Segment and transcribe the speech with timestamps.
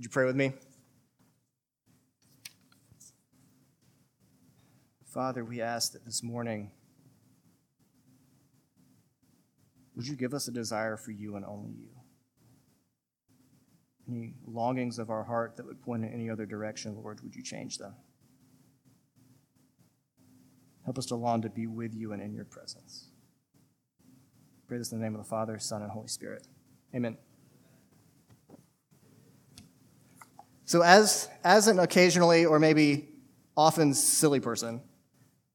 [0.00, 0.54] Would you pray with me?
[5.04, 6.70] Father, we ask that this morning,
[9.94, 11.90] would you give us a desire for you and only you?
[14.08, 17.42] Any longings of our heart that would point in any other direction, Lord, would you
[17.42, 17.92] change them?
[20.86, 23.10] Help us to long to be with you and in your presence.
[24.66, 26.46] pray this in the name of the Father, Son, and Holy Spirit.
[26.94, 27.18] Amen.
[30.70, 33.08] So, as, as an occasionally or maybe
[33.56, 34.80] often silly person,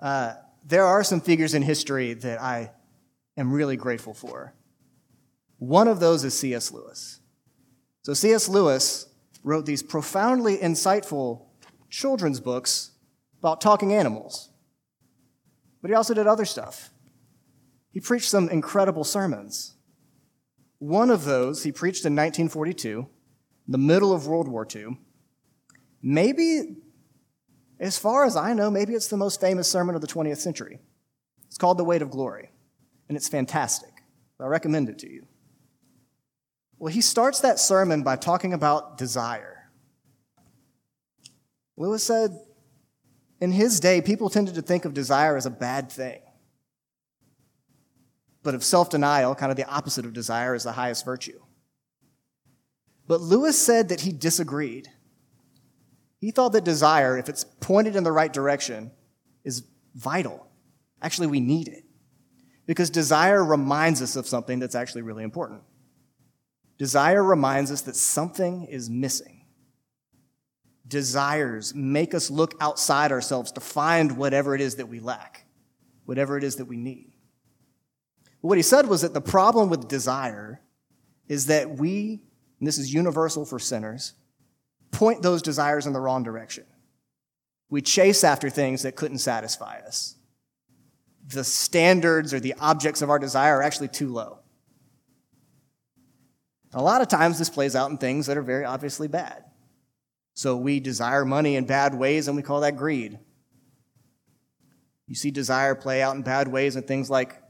[0.02, 0.34] uh,
[0.66, 2.72] there are some figures in history that I
[3.38, 4.54] am really grateful for.
[5.58, 6.70] One of those is C.S.
[6.74, 7.22] Lewis.
[8.02, 8.50] So, C.S.
[8.50, 9.08] Lewis
[9.42, 11.46] wrote these profoundly insightful
[11.90, 12.92] children's books
[13.40, 14.50] about talking animals.
[15.82, 16.90] But he also did other stuff.
[17.94, 19.76] He preached some incredible sermons.
[20.80, 23.08] One of those he preached in 1942,
[23.68, 24.98] the middle of World War II,
[26.08, 26.76] Maybe,
[27.80, 30.78] as far as I know, maybe it's the most famous sermon of the 20th century.
[31.48, 32.52] It's called The Weight of Glory,
[33.10, 33.90] and it's fantastic.
[34.40, 35.26] I recommend it to you.
[36.78, 39.72] Well, he starts that sermon by talking about desire.
[41.76, 42.38] Lewis said,
[43.42, 46.22] in his day, people tended to think of desire as a bad thing.
[48.44, 51.40] But of self denial, kind of the opposite of desire, is the highest virtue.
[53.08, 54.88] But Lewis said that he disagreed.
[56.20, 58.92] He thought that desire, if it's pointed in the right direction,
[59.44, 60.48] is vital.
[61.02, 61.84] Actually, we need it.
[62.66, 65.62] Because desire reminds us of something that's actually really important.
[66.78, 69.46] Desire reminds us that something is missing.
[70.88, 75.46] Desires make us look outside ourselves to find whatever it is that we lack,
[76.06, 77.14] whatever it is that we need.
[78.42, 80.62] What he said was that the problem with desire
[81.28, 82.22] is that we,
[82.60, 84.14] and this is universal for sinners,
[84.92, 86.66] point those desires in the wrong direction.
[87.70, 90.16] We chase after things that couldn't satisfy us.
[91.28, 94.40] The standards or the objects of our desire are actually too low.
[96.74, 99.46] A lot of times, this plays out in things that are very obviously bad.
[100.34, 103.18] So we desire money in bad ways, and we call that greed.
[105.08, 107.42] You see desire play out in bad ways in things like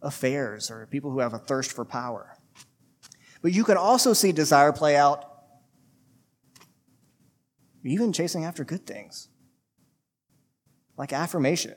[0.00, 2.36] affairs or people who have a thirst for power.
[3.42, 5.28] But you can also see desire play out
[7.84, 9.28] even chasing after good things
[10.96, 11.74] like affirmation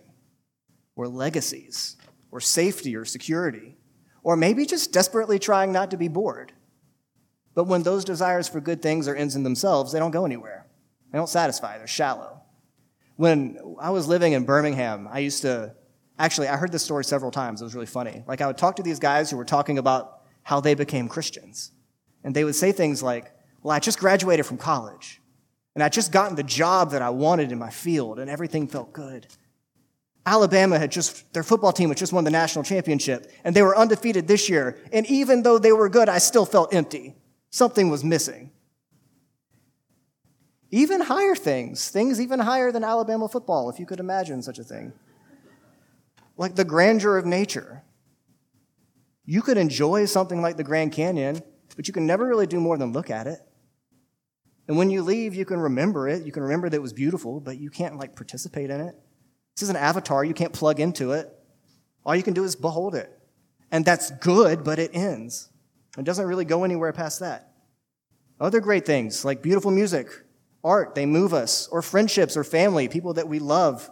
[0.96, 1.98] or legacies
[2.32, 3.78] or safety or security,
[4.22, 6.52] or maybe just desperately trying not to be bored.
[7.54, 10.68] But when those desires for good things are ends in themselves, they don't go anywhere.
[11.12, 12.42] They don't satisfy, they're shallow.
[13.16, 15.74] When I was living in Birmingham, I used to
[16.20, 17.62] actually, I heard this story several times.
[17.62, 18.24] It was really funny.
[18.28, 20.15] Like, I would talk to these guys who were talking about
[20.46, 21.72] how they became Christians.
[22.24, 25.20] And they would say things like, Well, I just graduated from college.
[25.74, 28.94] And I'd just gotten the job that I wanted in my field, and everything felt
[28.94, 29.28] good.
[30.26, 33.78] Alabama had just, their football team had just won the national championship, and they were
[33.78, 34.78] undefeated this year.
[34.94, 37.16] And even though they were good, I still felt empty.
[37.50, 38.52] Something was missing.
[40.72, 44.64] Even higher things, things even higher than Alabama football, if you could imagine such a
[44.64, 44.94] thing.
[46.38, 47.84] Like the grandeur of nature.
[49.26, 51.42] You could enjoy something like the Grand Canyon,
[51.76, 53.40] but you can never really do more than look at it.
[54.68, 56.26] And when you leave, you can remember it.
[56.26, 58.96] You can remember that it was beautiful, but you can't like participate in it.
[59.56, 60.24] This is an avatar.
[60.24, 61.32] You can't plug into it.
[62.06, 63.12] All you can do is behold it.
[63.72, 65.50] And that's good, but it ends.
[65.98, 67.52] It doesn't really go anywhere past that.
[68.40, 70.08] Other great things like beautiful music,
[70.64, 73.90] art, they move us, or friendships or family, people that we love.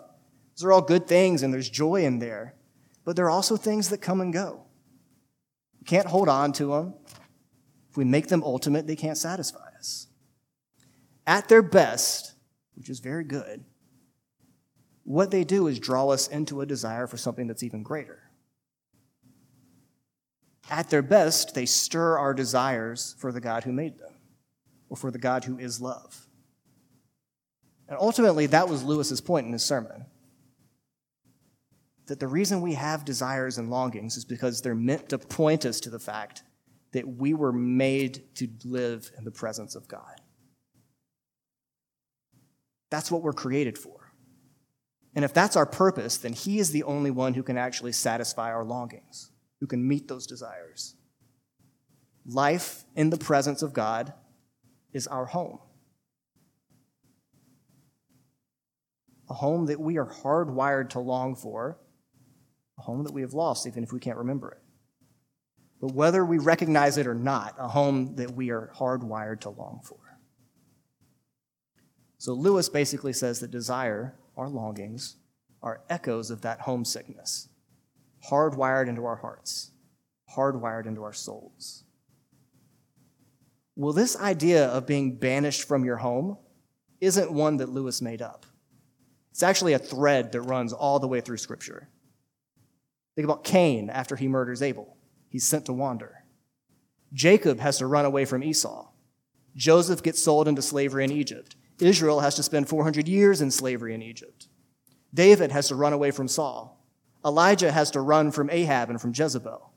[0.55, 2.55] Those are all good things and there's joy in there.
[3.05, 4.65] But there are also things that come and go.
[5.83, 6.93] We can't hold on to them.
[7.89, 10.07] If we make them ultimate, they can't satisfy us
[11.27, 12.35] at their best,
[12.75, 13.65] which is very good,
[15.03, 18.19] what they do is draw us into a desire for something that's even greater.
[20.69, 24.13] At their best, they stir our desires for the God who made them,
[24.89, 26.27] or for the God who is love.
[27.89, 30.05] And ultimately, that was Lewis's point in his sermon.
[32.07, 35.79] That the reason we have desires and longings is because they're meant to point us
[35.81, 36.43] to the fact
[36.91, 40.21] that we were made to live in the presence of God.
[42.89, 44.11] That's what we're created for.
[45.15, 48.51] And if that's our purpose, then He is the only one who can actually satisfy
[48.51, 50.95] our longings, who can meet those desires.
[52.25, 54.13] Life in the presence of God
[54.91, 55.59] is our home.
[59.29, 61.79] A home that we are hardwired to long for,
[62.83, 64.61] home that we have lost, even if we can't remember it.
[65.81, 69.81] But whether we recognize it or not, a home that we are hardwired to long
[69.83, 69.97] for.
[72.17, 75.17] So Lewis basically says that desire, our longings,
[75.61, 77.49] are echoes of that homesickness,
[78.29, 79.71] hardwired into our hearts,
[80.35, 81.83] hardwired into our souls.
[83.75, 86.37] Well, this idea of being banished from your home
[87.01, 88.45] isn't one that Lewis made up.
[89.31, 91.89] It's actually a thread that runs all the way through Scripture.
[93.15, 94.97] Think about Cain after he murders Abel.
[95.29, 96.23] He's sent to wander.
[97.13, 98.89] Jacob has to run away from Esau.
[99.55, 101.55] Joseph gets sold into slavery in Egypt.
[101.79, 104.47] Israel has to spend 400 years in slavery in Egypt.
[105.13, 106.83] David has to run away from Saul.
[107.25, 109.71] Elijah has to run from Ahab and from Jezebel.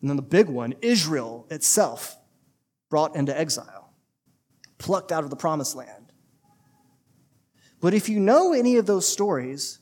[0.00, 2.16] And then the big one, Israel itself,
[2.88, 3.92] brought into exile,
[4.78, 6.12] plucked out of the promised land.
[7.80, 9.78] But if you know any of those stories,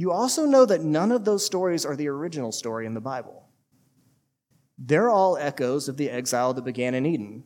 [0.00, 3.50] you also know that none of those stories are the original story in the Bible.
[4.78, 7.44] They're all echoes of the exile that began in Eden.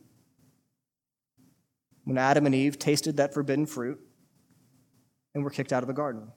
[2.05, 3.99] When Adam and Eve tasted that forbidden fruit
[5.33, 6.31] and were kicked out of the garden.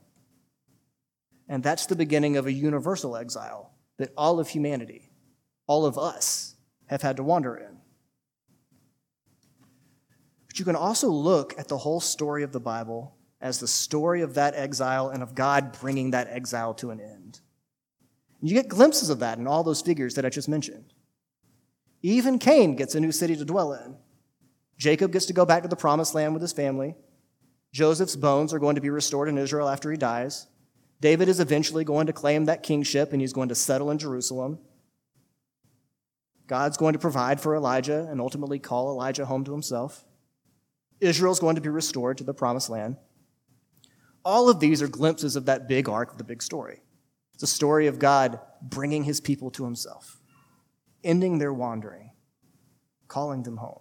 [1.49, 5.13] And that's the beginning of a universal exile that all of humanity,
[5.69, 6.57] all of us,
[6.87, 7.79] have had to wander in.
[10.49, 14.23] But you can also look at the whole story of the Bible as the story
[14.23, 17.41] of that exile and of God bringing that exile to an end.
[18.41, 20.93] You get glimpses of that in all those figures that I just mentioned.
[22.03, 23.97] Even Cain gets a new city to dwell in.
[24.77, 26.95] Jacob gets to go back to the promised land with his family.
[27.73, 30.47] Joseph's bones are going to be restored in Israel after he dies.
[31.01, 34.59] David is eventually going to claim that kingship and he's going to settle in Jerusalem.
[36.47, 40.05] God's going to provide for Elijah and ultimately call Elijah home to himself.
[41.01, 42.97] Israel's going to be restored to the promised land.
[44.25, 46.83] All of these are glimpses of that big arc the big story.
[47.35, 50.21] It's a story of God bringing his people to himself,
[51.05, 52.11] ending their wandering,
[53.07, 53.81] calling them home.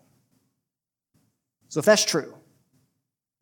[1.69, 2.35] So, if that's true,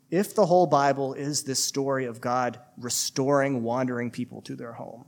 [0.09, 5.05] if the whole Bible is this story of God restoring wandering people to their home,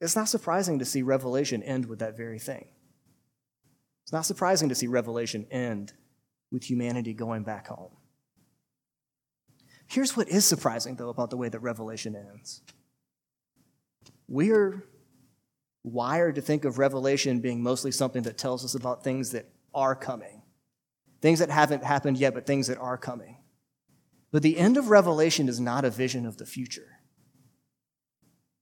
[0.00, 2.68] it's not surprising to see Revelation end with that very thing.
[4.04, 5.92] It's not surprising to see Revelation end
[6.52, 7.90] with humanity going back home.
[9.86, 12.62] Here's what is surprising, though, about the way that Revelation ends.
[14.28, 14.84] We're
[15.84, 19.94] wired to think of Revelation being mostly something that tells us about things that are
[19.94, 20.42] coming,
[21.20, 23.36] things that haven't happened yet, but things that are coming.
[24.32, 27.00] But the end of Revelation is not a vision of the future.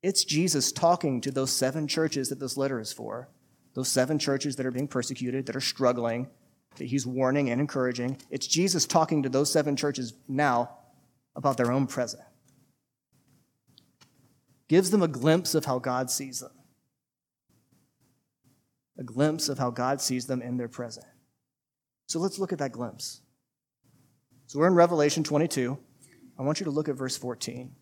[0.02, 3.30] It's Jesus talking to those seven churches that this letter is for,
[3.72, 6.28] those seven churches that are being persecuted, that are struggling,
[6.76, 8.18] that he's warning and encouraging.
[8.28, 10.76] It's Jesus talking to those seven churches now
[11.36, 12.22] about their own present.
[14.68, 16.52] Gives them a glimpse of how God sees them,
[18.98, 21.06] a glimpse of how God sees them in their present.
[22.06, 23.20] So let's look at that glimpse.
[24.46, 25.78] So we're in Revelation 22.
[26.38, 27.74] I want you to look at verse 14.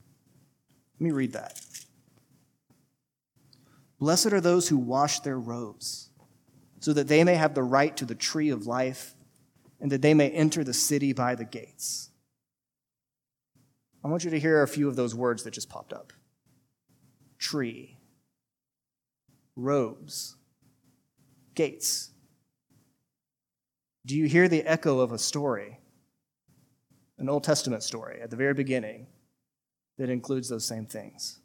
[0.95, 1.61] Let me read that.
[3.99, 6.11] Blessed are those who wash their robes,
[6.81, 9.15] so that they may have the right to the tree of life,
[9.81, 12.12] and that they may enter the city by the gates.
[14.05, 16.13] I want you to hear a few of those words that just popped up
[17.39, 17.99] tree,
[19.57, 20.37] robes,
[21.55, 22.11] gates.
[24.05, 25.79] Do you hear the echo of a story,
[27.19, 29.07] an Old Testament story at the very beginning
[29.99, 31.41] that includes those same things?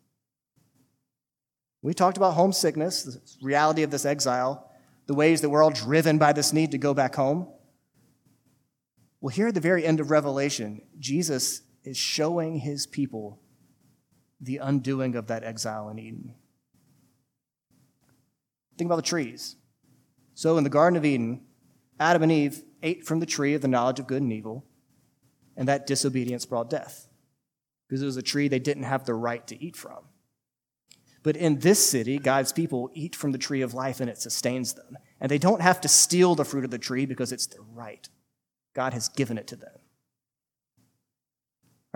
[1.83, 4.71] We talked about homesickness, the reality of this exile,
[5.05, 7.47] the ways that we're all driven by this need to go back home.
[9.21, 13.39] Well, here at the very end of Revelation, Jesus is showing his people
[14.41, 16.35] the undoing of that exile in Eden.
[18.77, 19.55] Think about the trees.
[20.35, 21.41] So, in the Garden of Eden,
[21.99, 24.65] Adam and Eve ate from the tree of the knowledge of good and evil,
[25.55, 27.07] and that disobedience brought death
[27.87, 30.03] because it was a tree they didn't have the right to eat from.
[31.23, 34.73] But in this city, God's people eat from the tree of life and it sustains
[34.73, 34.97] them.
[35.19, 38.07] And they don't have to steal the fruit of the tree because it's their right.
[38.75, 39.76] God has given it to them.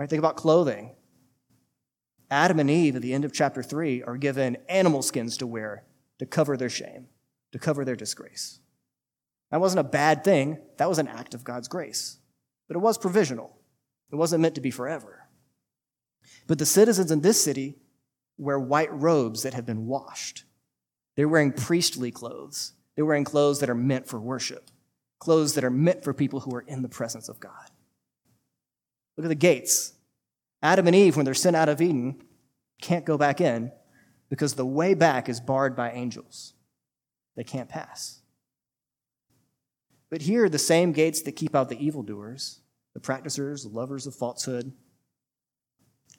[0.02, 0.10] Right?
[0.10, 0.96] Think about clothing.
[2.28, 5.84] Adam and Eve at the end of chapter 3 are given animal skins to wear
[6.18, 7.06] to cover their shame,
[7.52, 8.58] to cover their disgrace.
[9.52, 12.18] That wasn't a bad thing, that was an act of God's grace.
[12.66, 13.56] But it was provisional,
[14.10, 15.28] it wasn't meant to be forever.
[16.48, 17.76] But the citizens in this city
[18.36, 20.42] wear white robes that have been washed.
[21.14, 22.72] They're wearing priestly clothes.
[22.96, 24.68] They're wearing clothes that are meant for worship,
[25.20, 27.70] clothes that are meant for people who are in the presence of God.
[29.16, 29.92] Look at the gates.
[30.62, 32.22] Adam and Eve, when they're sent out of Eden,
[32.80, 33.72] can't go back in
[34.28, 36.54] because the way back is barred by angels.
[37.36, 38.20] They can't pass.
[40.10, 42.60] But here, the same gates that keep out the evildoers,
[42.94, 44.72] the practicers, the lovers of falsehood.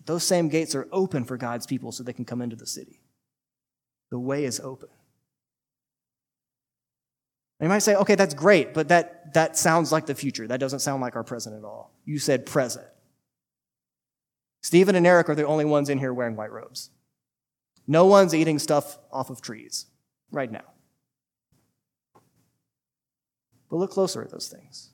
[0.05, 3.01] Those same gates are open for God's people so they can come into the city.
[4.09, 4.89] The way is open.
[7.59, 10.47] And you might say, okay, that's great, but that, that sounds like the future.
[10.47, 11.93] That doesn't sound like our present at all.
[12.05, 12.87] You said present.
[14.61, 16.89] Stephen and Eric are the only ones in here wearing white robes.
[17.85, 19.87] No one's eating stuff off of trees
[20.31, 20.63] right now.
[23.69, 24.91] But look closer at those things.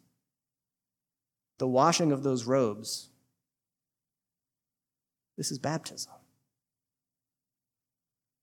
[1.60, 3.10] The washing of those robes,
[5.38, 6.14] this is baptism.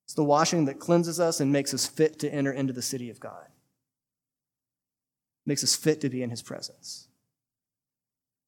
[0.05, 3.09] It's the washing that cleanses us and makes us fit to enter into the city
[3.09, 3.47] of God,
[5.47, 7.07] makes us fit to be in his presence.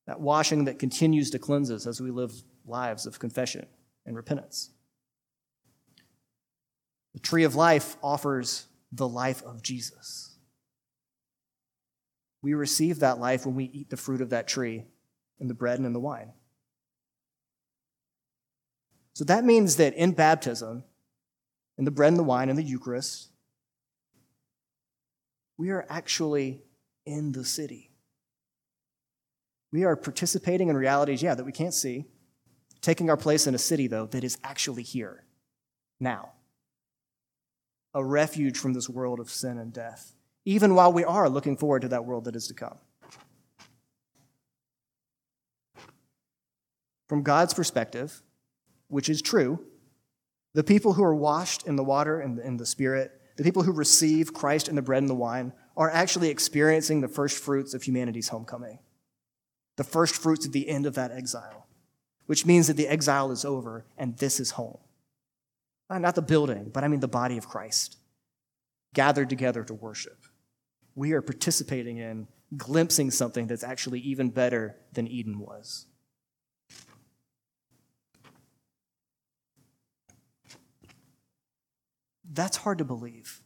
[0.05, 2.33] That washing that continues to cleanse us as we live
[2.65, 3.65] lives of confession
[4.05, 4.69] and repentance.
[7.13, 10.35] The tree of life offers the life of Jesus.
[12.41, 14.85] We receive that life when we eat the fruit of that tree
[15.39, 16.33] and the bread and in the wine.
[19.13, 20.83] So that means that in baptism,
[21.77, 23.29] in the bread and the wine and the Eucharist,
[25.57, 26.63] we are actually
[27.09, 27.91] in the city.
[29.71, 32.05] We are participating in realities, yeah, that we can't see,
[32.81, 35.25] taking our place in a city, though, that is actually here,
[35.99, 36.31] now.
[37.93, 40.13] A refuge from this world of sin and death
[40.49, 42.77] even while we are looking forward to that world that is to come.
[47.07, 48.23] From God's perspective,
[48.87, 49.63] which is true,
[50.55, 53.71] the people who are washed in the water and in the Spirit, the people who
[53.71, 57.81] receive Christ in the bread and the wine, are actually experiencing the first fruits of
[57.81, 58.77] humanity's homecoming,
[59.77, 61.65] the first fruits of the end of that exile,
[62.27, 64.77] which means that the exile is over and this is home.
[65.89, 67.97] Uh, not the building, but I mean the body of Christ,
[68.93, 70.19] gathered together to worship
[70.99, 75.85] we are participating in, glimpsing something that's actually even better than Eden was.
[82.31, 83.41] That's hard to believe.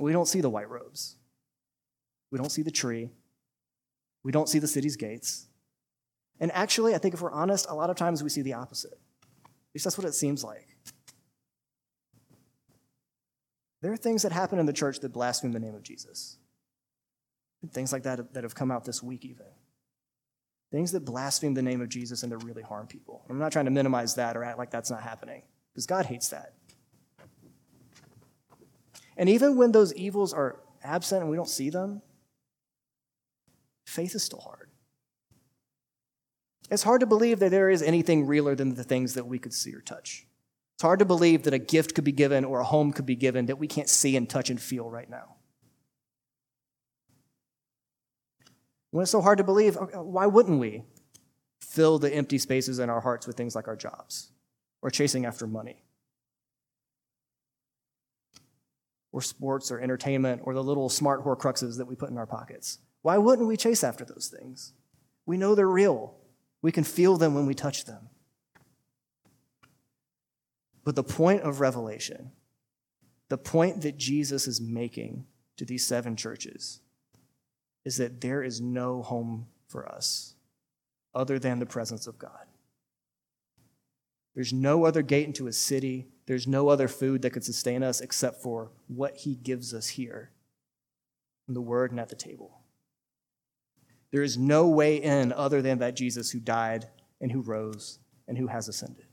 [0.00, 1.16] We don't see the white robes.
[2.30, 3.10] We don't see the tree.
[4.24, 5.46] We don't see the city's gates.
[6.40, 8.98] And actually, I think if we're honest, a lot of times we see the opposite.
[9.44, 10.66] At least that's what it seems like.
[13.82, 16.38] There are things that happen in the church that blaspheme the name of Jesus.
[17.72, 19.46] Things like that that have come out this week, even.
[20.72, 23.22] Things that blaspheme the name of Jesus and that really harm people.
[23.28, 25.42] I'm not trying to minimize that or act like that's not happening,
[25.72, 26.54] because God hates that.
[29.20, 32.00] And even when those evils are absent and we don't see them,
[33.84, 34.70] faith is still hard.
[36.70, 39.52] It's hard to believe that there is anything realer than the things that we could
[39.52, 40.26] see or touch.
[40.76, 43.14] It's hard to believe that a gift could be given or a home could be
[43.14, 45.34] given that we can't see and touch and feel right now.
[48.90, 50.84] When it's so hard to believe, why wouldn't we
[51.60, 54.30] fill the empty spaces in our hearts with things like our jobs
[54.80, 55.82] or chasing after money?
[59.12, 62.78] Or sports or entertainment or the little smart horcruxes that we put in our pockets.
[63.02, 64.72] Why wouldn't we chase after those things?
[65.26, 66.16] We know they're real.
[66.62, 68.08] We can feel them when we touch them.
[70.84, 72.32] But the point of Revelation,
[73.28, 75.26] the point that Jesus is making
[75.56, 76.80] to these seven churches,
[77.84, 80.34] is that there is no home for us
[81.14, 82.46] other than the presence of God.
[84.34, 86.08] There's no other gate into a city.
[86.30, 90.30] There's no other food that could sustain us except for what he gives us here
[91.48, 92.60] in the word and at the table.
[94.12, 96.86] There is no way in other than that Jesus who died
[97.20, 99.06] and who rose and who has ascended.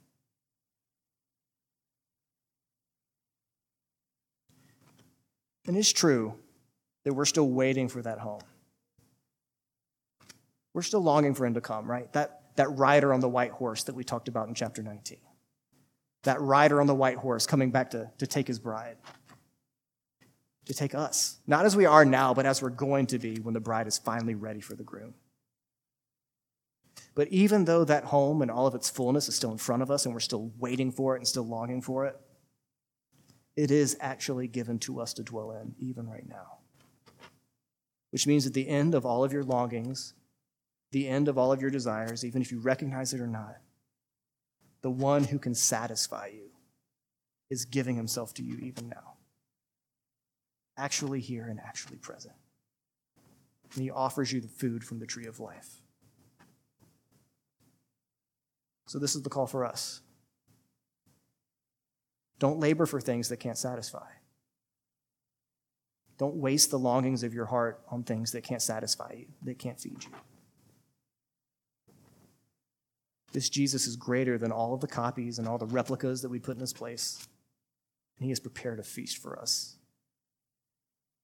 [5.66, 6.36] And it's true
[7.04, 8.42] that we're still waiting for that home.
[10.76, 12.14] We're still longing for him to come, right?
[12.14, 15.18] That, that rider on the white horse that we talked about in chapter 19.
[16.28, 18.98] That rider on the white horse coming back to, to take his bride,
[20.66, 21.38] to take us.
[21.48, 23.98] Not as we are now, but as we're going to be when the bride is
[23.98, 25.14] finally ready for the groom.
[27.16, 29.90] But even though that home and all of its fullness is still in front of
[29.90, 32.20] us and we're still waiting for it and still longing for it,
[33.56, 36.58] it is actually given to us to dwell in, even right now.
[38.12, 40.14] Which means at the end of all of your longings,
[40.92, 43.60] the end of all of your desires, even if you recognize it or not,
[44.82, 46.50] the one who can satisfy you
[47.50, 49.16] is giving himself to you even now.
[50.78, 52.36] Actually here and actually present.
[53.74, 55.82] And he offers you the food from the tree of life.
[58.88, 60.02] So, this is the call for us.
[62.40, 64.08] Don't labor for things that can't satisfy.
[66.18, 69.80] Don't waste the longings of your heart on things that can't satisfy you, that can't
[69.80, 70.12] feed you.
[73.38, 76.40] This Jesus is greater than all of the copies and all the replicas that we
[76.40, 77.28] put in his place.
[78.18, 79.76] And he has prepared a feast for us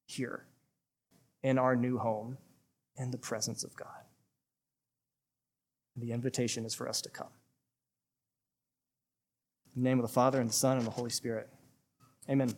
[0.05, 0.45] here
[1.41, 2.37] in our new home
[2.97, 3.87] in the presence of God.
[5.95, 7.33] The invitation is for us to come.
[9.75, 11.49] In the name of the Father, and the Son, and the Holy Spirit.
[12.29, 12.53] Amen.